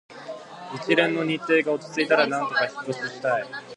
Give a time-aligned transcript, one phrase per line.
[0.75, 3.43] 一連の日程が落ち着いたら、なんとか引っ越ししたい